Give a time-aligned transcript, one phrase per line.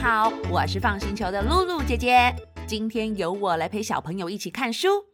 [0.00, 2.32] 好，我是放星球的露露姐姐。
[2.68, 5.06] 今天由我来陪小朋友一起看书。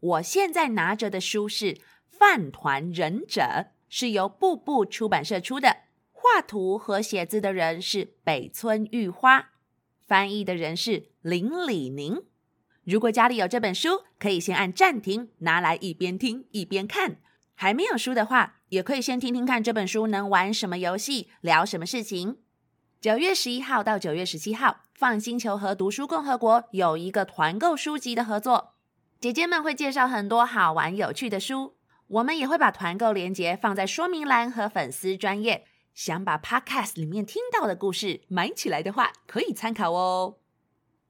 [0.00, 1.74] 我现在拿着的书是
[2.08, 3.40] 《饭团忍者》，
[3.88, 5.76] 是由步步出版社出的。
[6.10, 9.50] 画图和写字的人是北村玉花，
[10.04, 12.24] 翻译的人是林李宁。
[12.82, 17.18] 如果家里有这本书，可以先按暂停，拿来一边听一边看。
[17.54, 22.38] 还没有书的话，也可以先听听看这本书能玩什么游戏，聊什么事情。
[22.98, 28.72] 九月十一号到九月十七号，放星球和读书共和国有一个团购书籍的合作，
[29.20, 31.76] 姐姐们会介绍很多好玩有趣的书，
[32.08, 35.66] 我们也会把团购链接放在说明栏和粉丝专页。
[35.94, 40.36] 想把 Podcast 里面听到的故事买起来的话，可以参考哦。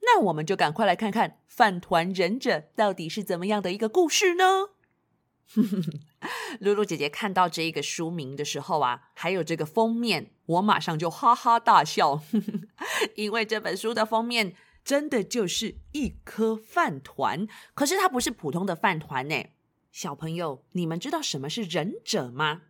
[0.03, 4.71] 那我们就赶快来看看《饭团忍者》到底是怎么样的一个故事呢？
[6.61, 12.21] 露露姐姐看到这一个书名的时候啊，还有这个封面，我马上就哈哈大笑，
[13.15, 19.47] 因为这本书的封面真的就是一颗饭团，可是它不是普通的饭团呢。
[19.93, 22.63] 小朋友，你们知道什么是忍者吗？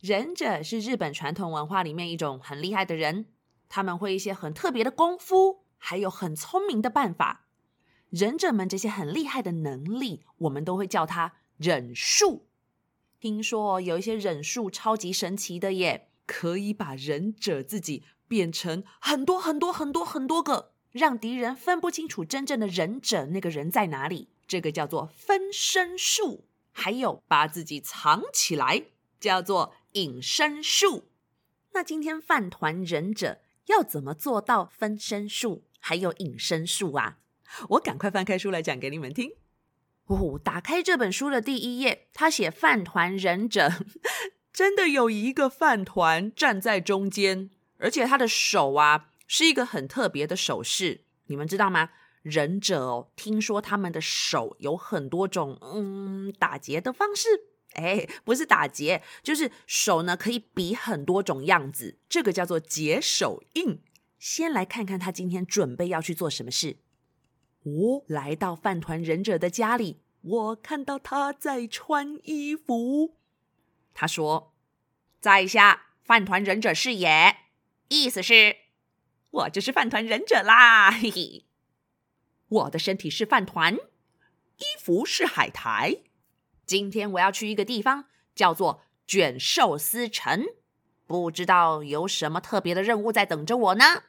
[0.00, 3.26] 忍者是日本传统文化里面一种很厉害的人，
[3.68, 7.46] 他们会一些很特别的功夫，还有很聪明的办法。
[8.10, 11.34] 忍者们这些很厉害的能力，我们都会叫他。
[11.56, 12.46] 忍术，
[13.20, 24.30] 听说有一些忍术超级神奇的耶，可以把忍者自己变成很多很多很多很多个，让敌人分不清楚真正的忍者那个人在哪里。
[24.46, 28.84] 这个叫做分身术，还有把自己藏起来，
[29.18, 31.08] 叫做隐身术。
[31.72, 37.18] 那今天饭团忍者要怎么做到分身术还有隐身术啊？
[37.70, 39.32] 我赶快翻开书来讲给你们听。
[40.06, 43.70] 哦，打开这本书的第一页，他写饭团忍者，
[44.52, 51.90] 真的有一个饭团站在中间，而且他的手啊是一个很特别的手势，你们知道吗？
[52.22, 57.28] 忍者哦，听说他们的手有很多种，嗯，打结的方式，
[57.74, 63.80] 哎，不是打结，就是手呢可以比很多种样子，这个叫做结手印。
[64.18, 66.78] 先来看看他今天准备要去做什么事。
[67.64, 73.16] 我来到饭团忍者的家里，我看到他在穿衣服。
[73.94, 74.54] 他说
[75.18, 77.36] ：“在下饭团忍者是也，
[77.88, 78.56] 意思是，
[79.30, 80.90] 我就是饭团忍者啦。
[80.90, 81.46] 嘿嘿，
[82.48, 86.02] 我的身体是饭团，衣服是海苔。
[86.66, 88.04] 今天我要去一个地方，
[88.34, 90.44] 叫做卷寿司城，
[91.06, 94.02] 不知道有什么特别的任务在等着我呢？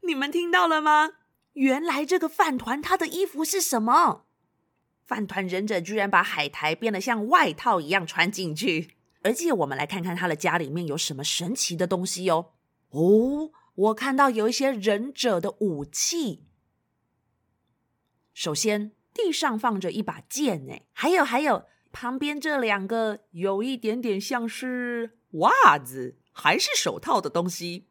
[0.00, 1.12] 你们听到了吗？”
[1.54, 4.26] 原来这个饭团他的衣服是什么？
[5.04, 12.52] 饭团忍者居然把海苔变得像外套一样穿进去，而且我们来看看他的家里面有什么神奇的东西哦。
[12.90, 16.44] 哦，我看到有一些忍者的武器。
[18.32, 27.86] 首先，地上放着一把剑，哎，还有还有，旁边这两个有一点点像是袜子还是手套的东西。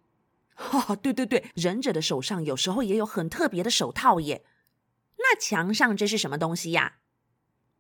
[0.55, 4.45] 哈，对对对，忍者的手上有时候也有很特别的手套耶。
[5.17, 6.97] 那墙上这是什么东西呀？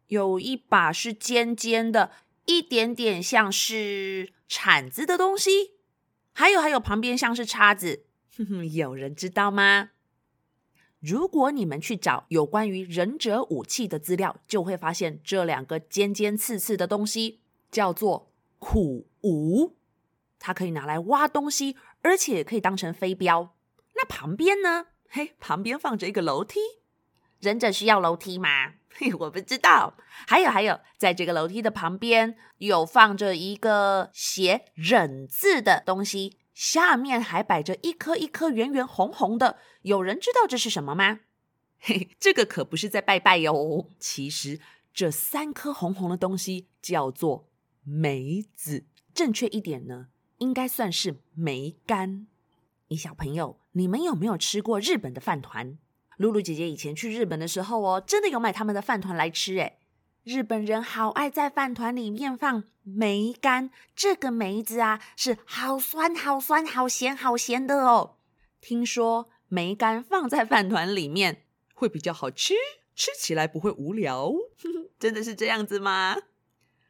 [0.07, 2.11] 有一把是尖尖的，
[2.45, 5.75] 一点点像是铲子的东西。
[6.31, 8.05] 还有还有，旁边像是叉子。
[8.37, 9.91] 哼哼，有人知道吗？
[10.99, 19.75] 如果你们去找有关于忍者武器的资料，就会发现这两个尖尖刺刺的东西叫做苦无，
[20.39, 21.75] 它可以拿来挖东西。
[22.03, 23.55] 而且可以当成飞镖。
[23.95, 24.85] 那旁边呢？
[25.09, 26.59] 嘿，旁边放着一个楼梯。
[27.39, 28.75] 忍者需要楼梯吗？
[28.95, 29.95] 嘿，我不知道。
[30.27, 39.57] 还有还有，在这个楼梯的旁边有放着一个写“忍”字的东西，下面还摆着一颗一颗圆圆红红的。
[39.81, 41.21] 有人知道这是什么吗？
[41.79, 43.89] 嘿，这个可不是在拜拜哟。
[43.99, 44.59] 其实
[44.93, 47.49] 这三颗红红的东西叫做
[47.83, 48.85] 梅子。
[49.13, 50.07] 正确一点呢？
[50.43, 52.27] 应该算是梅干。
[52.89, 55.77] 你小朋友，你们有没有吃过日本的饭团？
[56.17, 59.57] 露露姐姐以前去日本的时候哦，真的有买他们的饭团来吃。
[59.57, 59.79] 诶
[60.23, 68.17] 日本人好爱在饭团里面放梅干，这个梅子啊是好酸、好酸、好咸、好咸的哦。
[68.59, 71.43] 听说梅干放在饭团里面
[71.73, 72.53] 会比较好吃，
[72.93, 74.33] 吃起来不会无聊。
[74.99, 76.17] 真的是这样子吗？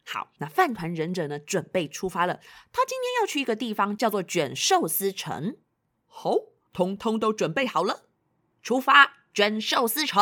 [0.05, 1.39] 好，那饭团忍者呢？
[1.39, 2.41] 准备出发了。
[2.71, 5.57] 他今天要去一个地方，叫做卷寿司城。
[6.05, 6.35] 好，
[6.73, 8.03] 通通都准备好了，
[8.61, 9.13] 出发！
[9.33, 10.21] 卷寿司城。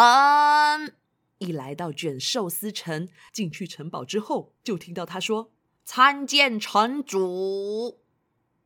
[1.39, 5.51] 一来到卷寿司城，进去城堡之后，就听到他说
[5.83, 7.99] ：“参见城主。”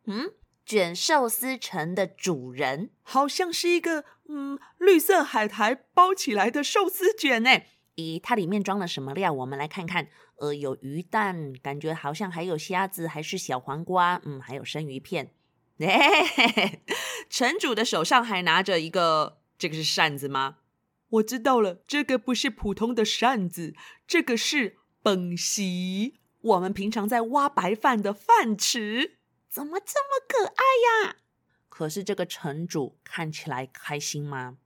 [0.06, 0.34] 嗯，
[0.66, 7.62] 卷寿司城的主人，好像是一个嗯绿色海苔包起来的寿司卷呢。
[7.96, 9.32] 咦，它里面装了什么料？
[9.32, 10.10] 我们来看看。
[10.38, 15.32] 呃，有鱼蛋，感觉好像还有虾子，还是小黄瓜，嗯，还有生鱼片。
[15.80, 16.82] 哎，
[17.30, 20.58] 城主的手上还拿着一个，这个是扇子吗？
[21.10, 23.76] 我知道了，这个不是普通的扇子，
[24.08, 29.14] 这个是本席，我们平常在挖白饭的饭匙。
[29.50, 31.18] 怎么这么可爱呀？
[31.70, 34.58] 可是这个城主看起来开心吗？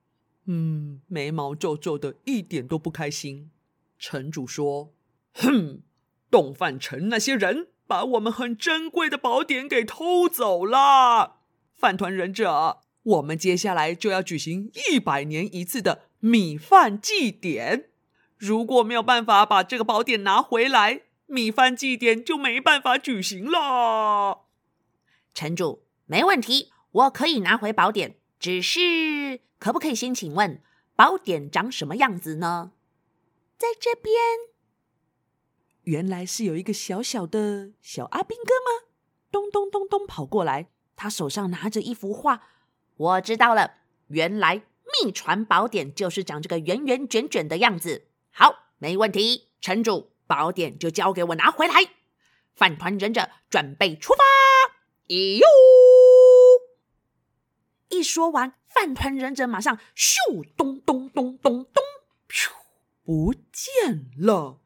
[0.45, 3.51] 嗯，眉毛皱皱的，一点都不开心。
[3.99, 4.93] 城主说
[5.39, 5.81] ：“哼，
[6.29, 11.37] 洞饭城那些人把我们很珍贵的宝典给偷走了。
[11.75, 17.89] 饭团忍者，我们接下来就要举行一百年一次的米饭祭典。
[18.37, 24.45] 如果没有办法把这个宝典拿回来，米饭祭典就没办法举行了。”
[25.33, 29.41] 城主，没问题，我可以拿回宝典，只是。
[29.57, 30.61] 可不可以先请问
[30.95, 32.71] 宝典长什么样子呢？
[33.57, 34.15] 在这边，
[35.89, 38.89] 原来是有一个小小的小阿兵哥吗？
[39.31, 42.43] 咚咚咚咚跑过来，他手上拿着一幅画。
[42.95, 43.77] 我知道了，
[44.09, 44.61] 原来
[45.03, 48.05] 秘传宝典就是长这个圆圆卷卷的样子。
[48.29, 51.73] 好，没问题，城主，宝典就交给我拿回来。
[52.53, 54.23] 饭团忍者准备出发，
[55.07, 55.47] 咦呦！
[57.89, 61.83] 一说完，饭团忍者马上咻咚咚咚咚咚，
[62.29, 62.51] 咻
[63.03, 64.59] 不见了。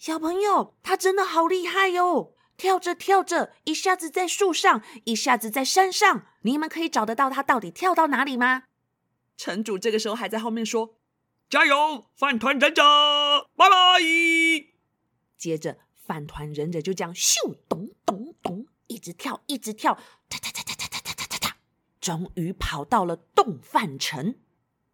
[0.00, 2.32] 小朋友，他真的好厉害哟！
[2.56, 6.24] 跳着跳着，一下子在树上，一下子在山上。
[6.40, 8.62] 你们可以找得到他到底跳到哪里吗？
[9.36, 10.94] 城主这个时候还在后面说
[11.50, 12.82] ：“加油，饭团忍者，
[13.54, 14.00] 拜拜！”
[15.36, 15.76] 接着，
[16.06, 19.92] 饭团忍者就这样咻咚咚咚，一直跳，一直跳，
[20.30, 21.56] 哒哒哒哒哒哒哒。
[22.00, 24.36] 终于跑到了洞饭城，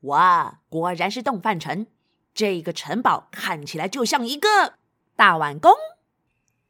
[0.00, 1.86] 哇，果然是洞饭城。
[2.34, 4.74] 这个城堡看起来就像一个
[5.16, 5.72] 大碗公。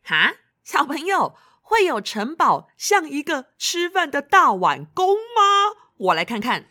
[0.02, 5.76] 哈，小朋友，会有城堡像一个吃饭的大碗公吗？
[5.96, 6.70] 我来看看。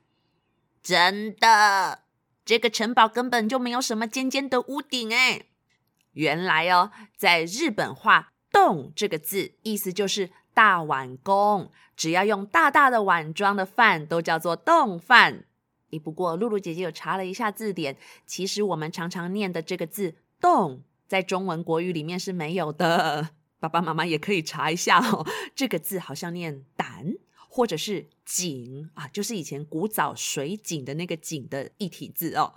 [0.82, 2.00] 真的，
[2.44, 5.48] 这个城堡根本就没有什么尖尖的屋顶哎。
[6.14, 10.32] 原来哦，在日本话“洞”这个字，意思就是。
[10.56, 15.44] 大碗公，只要用大大的碗装的饭都叫做洞饭。
[16.02, 20.82] 不过露露姐姐有查了一下字典，其实我们常常念的这个字“洞”
[21.16, 23.30] 在中文国语里面是没有的。
[23.62, 25.26] 爸爸妈妈也可以查一下哦，
[25.56, 27.14] 这个字好像念“胆”
[27.48, 32.54] 或者是“井”啊，就是以前古早水井的那个“井”的一体字哦。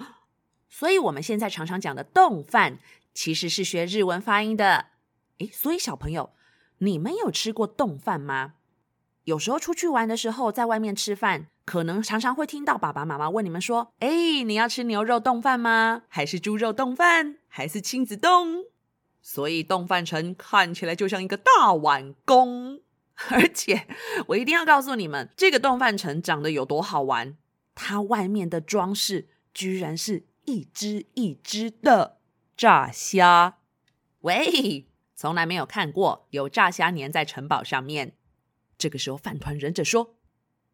[0.68, 2.80] 所以我们现在常常讲的“冻饭”
[3.14, 4.86] 其实是学日文发音的。
[5.38, 6.30] 诶，所以小朋友。
[6.80, 8.54] 你们有吃过冻饭吗？
[9.24, 16.02] 有时候出去玩的时候，在外面吃饭，可能常常会听到爸爸妈妈问你们说：“哎，你要吃牛肉冻饭吗？
[16.08, 17.37] 还是猪肉冻饭？
[17.48, 18.66] 还是亲子冻？”
[19.20, 22.80] 所以冻饭城看起来就像一个大碗公，
[23.30, 23.86] 而且
[24.28, 27.36] 我一定要告诉你们，这个冻饭城长得有多好玩。
[27.74, 32.18] 它外面的装饰居然是一只一只的
[32.56, 33.58] 炸虾。
[34.20, 34.88] 喂！
[35.14, 38.14] 从来没有看过有炸虾粘在城堡上面。
[38.78, 40.16] 这个时候，饭团忍者说：“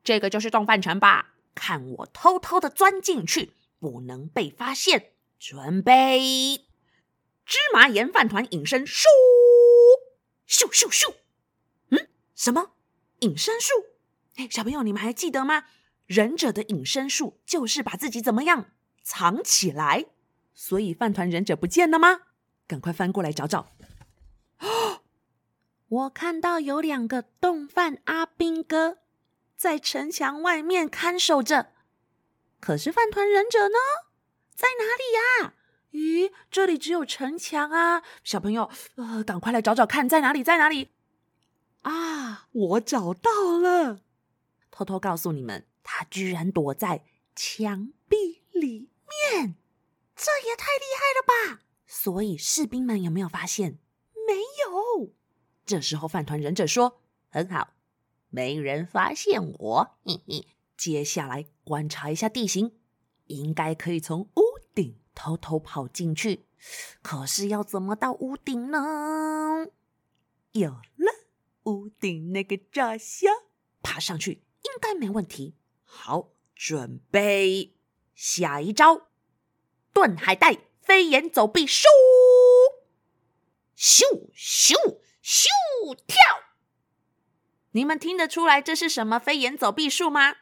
[0.05, 1.35] 这个就是洞饭城吧？
[1.55, 5.13] 看我偷偷的钻进去，不能被发现。
[5.39, 6.67] 准备，
[7.45, 9.09] 芝麻盐饭团隐身术，
[10.49, 11.15] 咻咻咻！
[11.91, 12.73] 嗯，什么
[13.21, 13.73] 隐身术？
[14.37, 15.65] 哎，小朋友，你们还记得吗？
[16.07, 18.73] 忍者的隐身术就是把自己怎么样
[19.03, 20.07] 藏起来。
[20.55, 22.23] 所以饭团忍者不见了吗？
[22.67, 23.69] 赶快翻过来找找。
[24.61, 25.01] ”哦
[25.89, 28.99] 我看到有两个冻饭阿兵哥
[29.57, 31.73] 在城墙外面看守着，
[32.59, 33.79] 可是饭团忍者呢？
[34.55, 35.55] 在哪里呀？
[35.95, 38.03] 咦，这里只有城墙啊！
[38.25, 40.43] 小朋友，呃，赶快来找找看，在哪里？
[40.43, 40.91] 在哪里？
[41.83, 44.01] 啊，我找到了！
[44.73, 47.05] 偷偷告诉你们，他居然躲在
[47.37, 48.91] 墙壁里
[49.33, 49.55] 面，
[50.17, 51.63] 这也太厉害了吧！
[51.87, 53.79] 所以士兵们有没有发现？
[54.27, 55.13] 没有。
[55.65, 57.75] 这时候，饭团忍者说：“很好，
[58.31, 59.97] 没人发现我。
[60.05, 62.73] 嘿嘿，接下来观察一下地形，
[63.27, 64.43] 应该可以从屋
[65.15, 66.47] 偷偷跑进去。
[67.03, 69.67] 可是要怎么到屋顶呢？
[70.53, 71.13] 有了，
[71.65, 73.31] 屋顶那个炸虾，
[73.83, 75.55] 爬上去应该没问题。
[75.85, 77.75] 好，准备
[78.15, 79.09] 下一招，
[79.93, 81.85] 炖海带，飞檐走壁，咻
[83.77, 84.03] 咻
[84.35, 85.47] 咻！”咻
[86.07, 86.19] 跳！
[87.71, 90.37] 你们听得出来这是什么飞檐走壁术吗？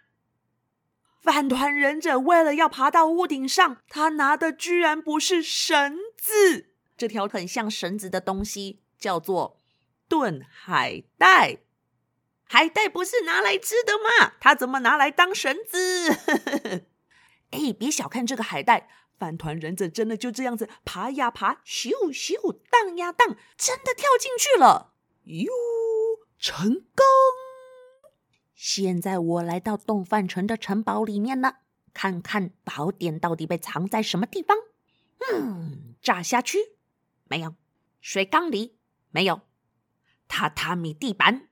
[1.22, 9.56] 饭团忍者为了要爬到屋顶上，他拿的居然不是绳子，这条很像绳子的东西叫做
[10.08, 11.58] 炖海带。
[12.42, 14.34] 海带不是拿来吃的吗？
[14.40, 16.10] 他怎么拿来当绳子？
[17.50, 24.94] 哎，别小看这个海带，饭团忍者真的就这样子爬呀爬，咻咻荡呀荡，真的跳进去了。
[25.24, 25.52] 哟，
[26.38, 27.41] 成功！
[28.54, 31.58] 现在我来到洞饭城的城堡里面了，
[31.92, 34.56] 看看宝典到底被藏在什么地方。
[35.32, 36.58] 嗯，炸虾区
[37.24, 37.54] 没有，
[38.00, 38.78] 水缸里
[39.10, 39.42] 没有，
[40.28, 41.48] 榻榻米地板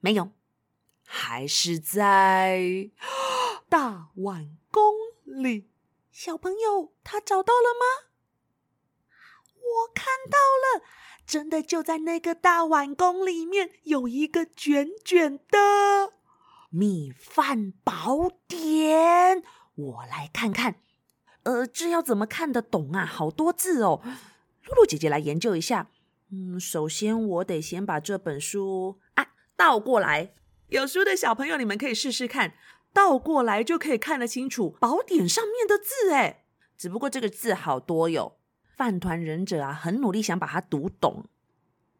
[0.00, 0.30] 没有，
[1.06, 2.90] 还是在
[3.68, 5.70] 大碗宫里。
[6.10, 8.10] 小朋友，他找到了吗？
[9.56, 10.84] 我看到了，
[11.26, 16.13] 真的就在那个大碗宫里面，有一个卷卷的
[16.76, 19.44] 米饭宝典。
[19.76, 20.80] 我来看看，
[21.44, 23.06] 呃，这要怎么看得懂啊？
[23.06, 24.02] 好多字哦。
[24.64, 25.88] 露露姐姐来研究一下。
[26.32, 30.34] 嗯，首先我得先把这本书啊倒过来。
[30.66, 32.54] 有书的小朋友，你们可以试试看。
[32.92, 36.44] 倒过来就可以看得清楚宝典上面的字，哎，
[36.76, 38.38] 只不过这个字好多哟。
[38.76, 41.26] 饭团忍者啊，很努力想把它读懂。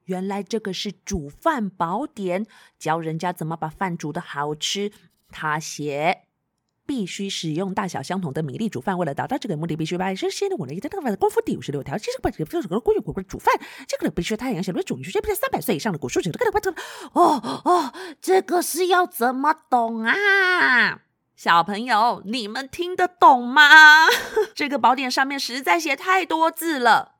[0.04, 2.46] 原来这个是煮饭宝典，
[2.78, 4.92] 教人家怎么把饭煮的好吃。
[5.30, 6.23] 他写。
[6.87, 8.99] 必须使用大小相同的米粒煮饭。
[8.99, 11.96] 为了达到这个目的，必须把先先的我的一个大的功夫第五十六条。
[11.96, 13.54] 其实不这个这个关于果煮饭，
[13.88, 16.75] 这个必须太阳小的煮，需要不是三百岁以上的古树这个这个
[17.14, 21.00] 哦哦，这个是要怎么懂啊？
[21.34, 24.08] 小朋友，你们听得懂吗？
[24.54, 27.13] 这个宝典上面实在写太多字了。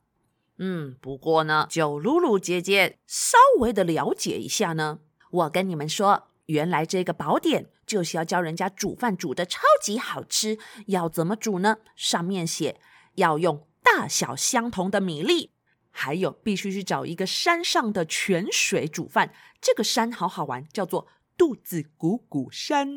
[0.57, 4.99] 嗯，不过呢，就露露姐姐稍微的了解一下呢，
[5.31, 6.27] 我跟你们说。
[6.47, 11.77] 原来这个宝典就是要教人家煮饭煮的超级好吃，要怎么煮呢？
[11.95, 12.79] 上面写
[13.15, 15.49] 要用大小相同的米粒，
[15.89, 19.33] 还有必须去找一个山上的泉水煮饭。
[19.59, 22.87] 这个山好好玩，叫做肚子鼓鼓山。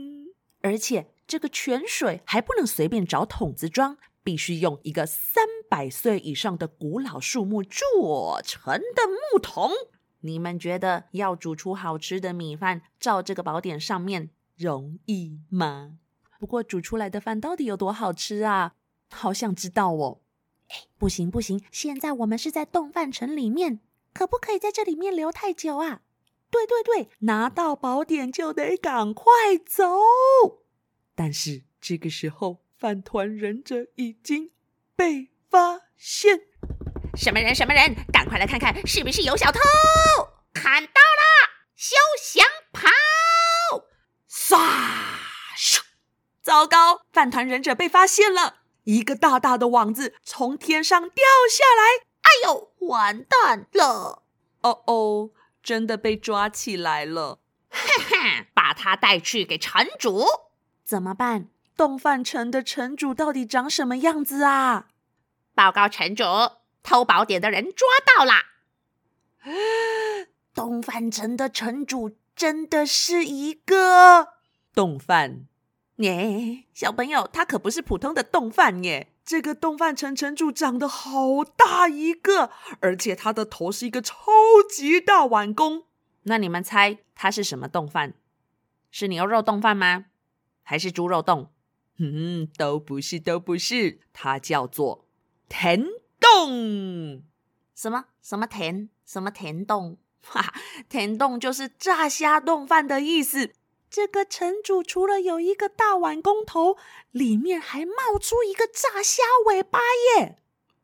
[0.60, 9.70] 而且这个泉水还不能随便找桶子装，必须用一个三百岁以上的古老树木做成的木桶。
[10.20, 15.98] 你们觉得要煮出好吃的米饭，照这个宝典上面容易吗？
[16.40, 18.74] 不过煮出来的饭到底有多好吃啊？
[19.10, 20.20] 好想知道哦！
[20.68, 23.80] 哎，不行不行，现在我们是在洞饭城里面，
[24.12, 26.02] 可不可以在这里面留太久啊？
[26.50, 29.24] 对对对，拿到宝典就得赶快
[29.64, 29.84] 走。
[31.14, 34.50] 但是这个时候，饭团忍者已经
[34.94, 36.40] 被发现。
[37.14, 37.54] 什么人？
[37.54, 37.94] 什么人？
[38.12, 39.60] 赶快来看看，是不是有小偷？
[40.52, 42.88] 看到了，休想跑！
[44.30, 44.56] 唰！
[45.56, 45.80] 咻！
[46.42, 52.06] 糟糕，饭团忍者被发现了，一个大大的网子从天上掉下来。
[52.22, 54.22] 哎呦，完蛋了！
[54.60, 55.30] 哦哦，
[55.62, 57.40] 真的被抓起来了。
[57.70, 60.26] 哈哈，把他带去给城主。
[60.84, 61.48] 怎么办？
[61.76, 64.86] 洞饭城的城主到底长什么样子啊？
[65.58, 66.22] 报告城主。
[66.84, 68.44] 偷宝典的人抓到啦！
[70.54, 74.34] 东范城的城主真的是一个
[74.72, 75.46] 洞饭
[75.96, 76.62] 耶！
[76.72, 79.12] 小朋友，他可不是普通的洞饭耶！
[79.24, 84.14] 这个洞饭城城主长得好大一个，而且他的头是一个超
[84.70, 85.82] 级大碗公。
[86.22, 88.14] 那你们猜他是什么洞饭？
[88.92, 90.06] 是牛肉洞饭吗？
[90.62, 91.50] 还是猪肉洞？
[91.98, 93.98] 嗯，都不是，都不是。
[94.12, 95.07] 它叫做
[95.48, 95.86] 甜。
[96.20, 97.22] 洞
[97.76, 99.98] 什么什么甜什么甜洞？
[100.26, 100.52] 哈，
[100.88, 103.52] 甜洞就是炸虾冻饭的意思。
[103.88, 106.76] 这个城主除了有一个大碗公头，
[107.12, 109.78] 里面还冒出一个炸虾尾巴
[110.18, 110.36] 耶！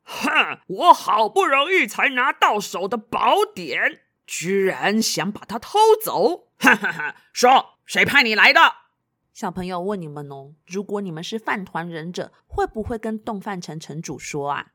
[0.03, 6.47] 哼，我好不容易才拿到手的宝典，居然想把它偷走！
[6.57, 7.15] 哈哈哈！
[7.33, 8.61] 说谁派你来的？
[9.35, 14.71] 小朋友问你们哦，如果你们是饭团忍者，会不会跟动饭城城主说啊？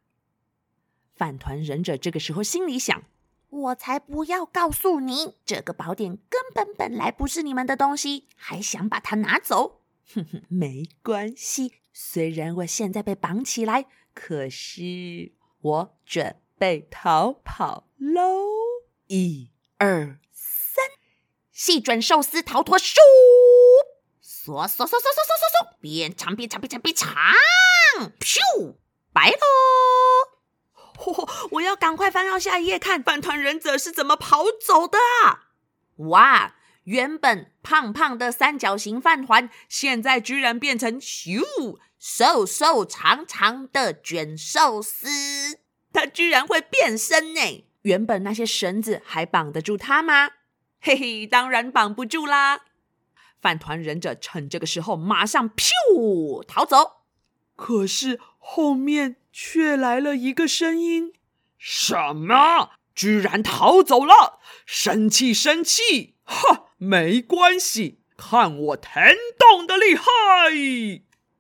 [1.15, 3.05] 饭团忍者这个时候心里想
[3.49, 9.81] ：“我才不要告诉你，这个宝典根本本来不是你们的东西，还想把它拿走。
[10.15, 18.45] 哼哼，没关系，虽然我现在被绑起来，可是我准备逃跑喽！
[19.07, 19.49] 一、
[19.79, 20.85] 二、三，
[21.51, 23.01] 细准寿司逃脱术，
[24.51, 27.15] 唰唰唰唰唰唰唰唰，变长变长变长变长，
[28.21, 28.75] 咻，
[29.13, 31.27] 白喽！
[31.53, 35.49] ”我要赶快翻到下一页，看饭团忍者是怎么跑走的啊！
[35.97, 36.55] 哇，
[36.85, 41.43] 原本胖胖的三角形饭团，现在居然变成咻
[41.99, 45.09] 瘦瘦长长的卷寿司。
[45.93, 47.67] 它居然会变身呢！
[47.83, 50.31] 原本那些绳子还绑得住它吗？
[50.81, 52.61] 嘿嘿，当然绑不住啦！
[53.41, 57.05] 饭团忍者趁这个时候马上噗逃走，
[57.57, 61.13] 可是后面却来了一个声音
[61.57, 62.71] ：“什么？
[62.95, 64.41] 居然逃走了？
[64.67, 66.17] 生气生气！
[66.25, 69.03] 哈，没关系，看我疼
[69.39, 70.05] 痛的厉害！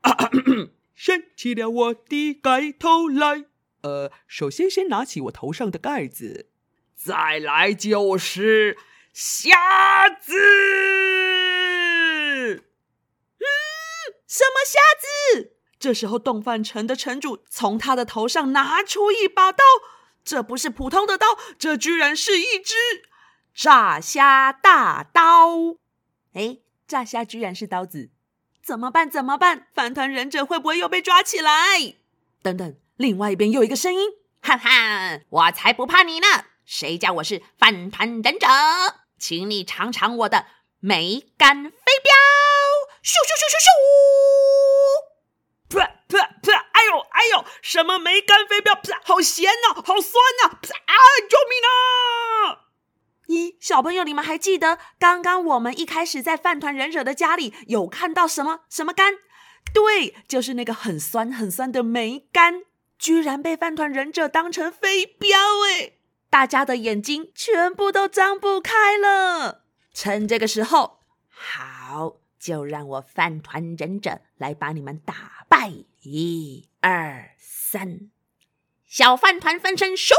[0.94, 3.44] 生气了，我的盖头来。
[3.82, 6.50] 呃，首先先拿起我头上的盖子，
[6.94, 8.78] 再来就是
[9.12, 10.34] 瞎子。”
[14.30, 15.56] 什么瞎子？
[15.80, 19.64] 这时候，洞饭城的城主从他的头上拿出一把刀，
[20.22, 22.76] 这不是普通的刀，这居然是一只
[23.52, 25.48] 炸虾大刀！
[26.34, 28.10] 哎，炸虾居然是刀子，
[28.62, 29.10] 怎么办？
[29.10, 29.66] 怎么办？
[29.74, 31.96] 饭团忍者会不会又被抓起来？
[32.40, 34.10] 等等，另外一边又一个声音，
[34.40, 36.26] 哈哈，我才不怕你呢！
[36.64, 38.46] 谁叫我是饭团忍者？
[39.18, 40.46] 请你尝尝我的
[40.78, 42.12] 梅干飞镖！
[43.02, 43.68] 咻咻咻咻咻！
[45.70, 45.74] 噗
[46.08, 46.52] 噗噗！
[46.72, 47.44] 哎呦哎呦！
[47.62, 48.74] 什么梅干飞镖？
[48.74, 48.98] 噗！
[49.02, 50.58] 好咸呐，好酸呐！
[50.60, 50.94] 噗啊！
[51.28, 52.66] 救命啊！
[53.28, 59.14] 咦，小朋友，你们还记得刚刚我们一开始在饭团忍者的家里有看到什么什么干？
[59.72, 62.64] 对，就是那个很酸很酸的梅干，
[62.98, 65.38] 居然被饭团忍者当成飞镖
[65.68, 65.92] 哎！
[66.28, 69.62] 大家的眼睛全部都张不开了。
[69.94, 72.19] 趁这个时候，好。
[72.40, 75.70] 就让我饭团忍者来把你们打败！
[76.02, 78.10] 一、二、三，
[78.86, 80.14] 小饭团分身术！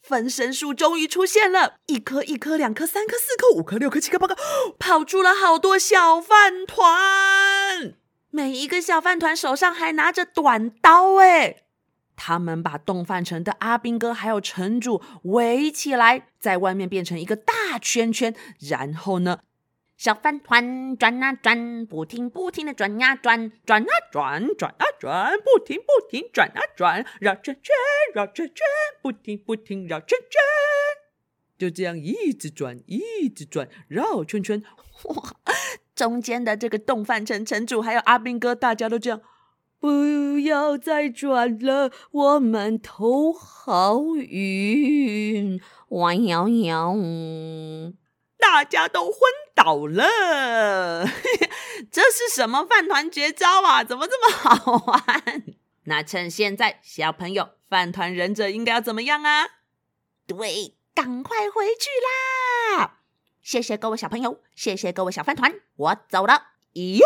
[0.00, 4.34] 分身术终于出现了，一颗、一颗、两颗、三颗、四颗、五颗、六颗、七颗、八颗，
[4.78, 7.94] 跑出了好多小饭团。
[8.30, 11.64] 每一个小饭团手上还拿着短刀，哎。
[12.22, 18.36] 他们把洞饭城的阿兵哥还有城主围起来，在外面变成一个大圈圈，
[18.68, 19.40] 然后呢，
[19.96, 27.74] 小饭团转啊转，不停不停的转呀转，转啊转，转啊转，不停不停转啊转，绕圈圈，
[28.14, 28.56] 绕圈圈，
[29.00, 30.42] 不停不停绕圈圈，
[31.56, 34.62] 就这样一直转，一直转，绕圈圈。
[35.04, 35.36] 哇，
[35.94, 39.22] 中间的这个洞饭城城主还有阿兵哥，大家都这样。
[39.80, 46.94] 不要再转了，我们头好晕，弯摇摇，
[48.38, 49.20] 大家都昏
[49.54, 51.06] 倒了。
[51.90, 53.82] 这是什么饭团绝招啊？
[53.82, 55.42] 怎么这么好玩？
[55.84, 59.48] 那趁现在，小朋友，饭团忍者应该要怎么样啊？
[60.26, 61.88] 对，赶快回去
[62.78, 62.98] 啦！
[63.40, 66.48] 谢谢各位小朋友，谢谢各位小饭团，我走了。
[66.74, 67.00] 哟。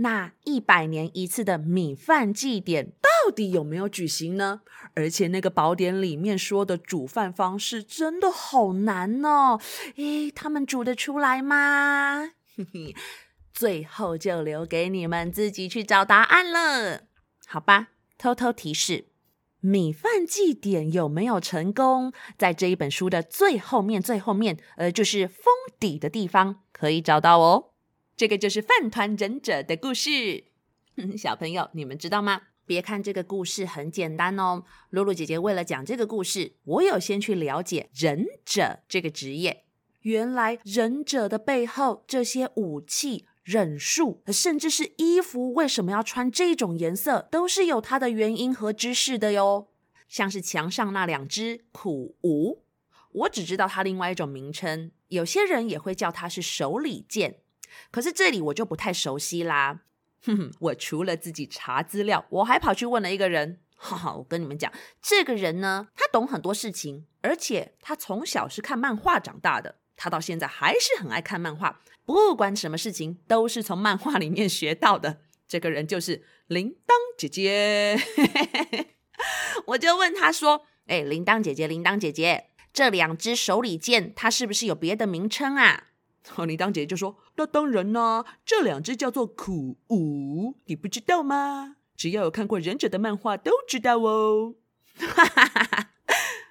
[0.00, 4.60] 那一百年一次的米饭祭典到底有没有举行呢？
[4.94, 9.58] 而且那个宝典里面说的煮饭方式真的好难哦！
[9.96, 12.30] 诶，他们煮得出来吗？
[12.56, 12.94] 嘿嘿，
[13.52, 17.02] 最后就留给你们自己去找答案了，
[17.46, 17.88] 好吧？
[18.16, 19.06] 偷偷提示：
[19.60, 22.12] 米饭祭典有没有成功？
[22.36, 25.44] 在这一本书的最后面、最后面，呃，就是封
[25.80, 27.72] 底的地方可以找到哦。
[28.18, 30.42] 这个就是饭团忍者的故事，
[31.16, 32.42] 小朋友，你们知道吗？
[32.66, 39.66] 别看这个故事很简单哦，露露姐姐为了讲这个故事，我有先去了解忍者这个职业。
[40.00, 49.68] 原来忍者的背后，这些武器、忍术，甚至是衣服，为什么要穿这种颜色，都是有它的原因和知识的哟。
[50.08, 52.64] 像是墙上那两只苦无，
[53.12, 57.42] 我只知道它另外一种名称，有些人也会叫它是手里剑。
[57.90, 59.80] 可是这里我就不太熟悉啦。
[60.24, 63.60] 哼哼，我除了自己查资料，我还跑去问了一个人。
[63.80, 75.20] 哈哈，我跟你们讲，这个人呢，他懂很多事情，而且他从小是看漫画长大的，他到现在还是很爱看漫画，不管什么事情都是从漫画里面学到的。
[75.46, 77.96] 这个人就是铃铛姐姐。
[79.66, 85.84] 我就问他说：“哎，铃铛姐姐，铃铛姐姐，这两只手里剑，它是不是有别的名称啊？”
[86.36, 91.76] 哦，铃铛姐姐就说：“那当然啦，这两只叫做苦无，你不知道吗？
[91.96, 94.54] 只要有看过忍者的漫画都知道哦。”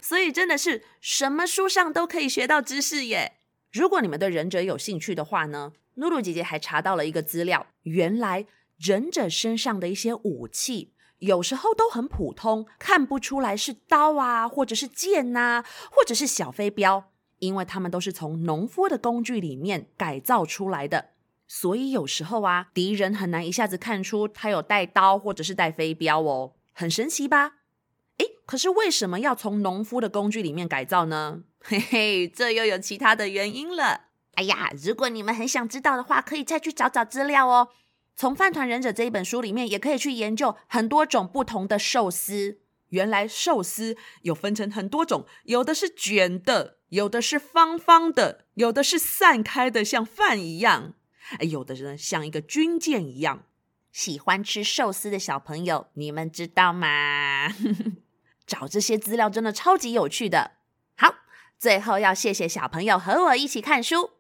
[0.02, 3.40] 所以真的是什么书上都可以学到知识耶！
[3.72, 8.46] 如果你们对忍者有兴趣的话呢，露露姐姐还查到了一个资料，原来
[8.78, 21.10] 忍者身上的一些武器，有时候都很普通，看不出来是刀啊，或者是剑呐、或者是小飞镖，因为它们都是从农夫的工具里面改造出来的。
[21.48, 27.54] 所以有时候啊，敌人很难一下子看出他有带刀或者是带飞镖哦，很神奇吧？
[28.18, 31.44] 诶，可是为什么要从农夫的工具里面改造呢？
[31.62, 34.02] 嘿嘿，这又有其他的原因了。
[34.34, 37.70] 哎呀，如果你们很想知道的话，可以再去找找资料哦。
[38.16, 42.60] 从《饭团忍者》这一本书里面，也可以去研究很多种不同的寿司。
[42.90, 50.94] 原来寿司有分成很多种，有的是卷的，有的是方方的，有的是散开的，像饭一样。
[51.40, 53.44] 哎，有的人像一个军舰一样。
[53.92, 57.50] 喜欢吃寿司的小朋友，你们知道吗？
[58.46, 60.52] 找这些资料真的超级有趣的。
[60.96, 61.16] 好，
[61.58, 64.12] 最后要谢谢小朋友和我一起看书。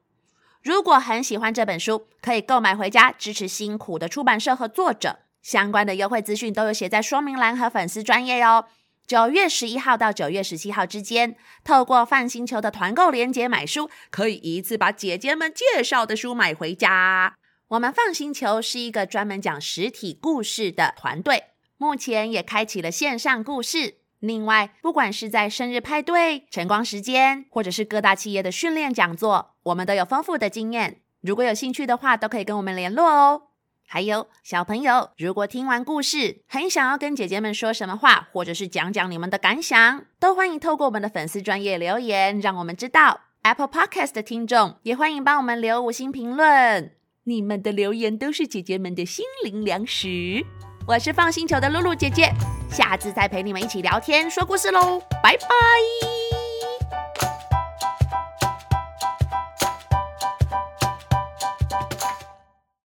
[0.63, 5.19] 如果很喜欢这本书，可以购买回家支持辛苦的出版社和作者。
[5.47, 8.65] 相关的优惠资讯都有写在说明栏和粉丝专页哦。
[9.07, 17.37] 九月十一号到九月十七号之间，透过泛星球的团购链接买书，可以一次把姐姐们介绍的书买回家。
[17.69, 21.45] 我们放星球是一个专门讲实体故事的团队，
[21.77, 23.99] 目前也开启了线上故事。
[24.19, 30.99] 另外，不管是在生日派对、晨光时间，或者是各大企业的训练讲座，我们都有丰富的经验。
[31.21, 33.43] 如果有兴趣的话，都可以跟我们联络哦。
[33.89, 43.21] 还有小朋友，如果听完故事很想要跟姐姐们说什么话，或者是讲讲你们的感想，都欢迎透过我们的粉丝专业留言，让我们知道。
[43.43, 46.91] Apple Podcast 的听众也欢迎帮我们留五星评论，
[47.23, 50.45] 你们的留言都是姐姐们的心灵粮食。
[50.85, 52.29] 我是放星球的露露姐姐，
[52.69, 56.36] 下次再陪你们一起聊天说故事喽，拜拜。